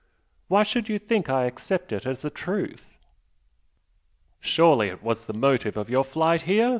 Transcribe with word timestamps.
Why 0.47 0.63
should 0.63 0.89
you 0.89 0.97
think 0.97 1.29
I 1.29 1.45
accept 1.45 1.91
it 1.91 2.07
as 2.07 2.25
a 2.25 2.31
truth?" 2.31 2.97
"Surely 4.39 4.87
it 4.87 5.03
was 5.03 5.25
the 5.25 5.31
motive 5.35 5.77
of 5.77 5.91
your 5.91 6.03
flight 6.03 6.41
here?" 6.41 6.69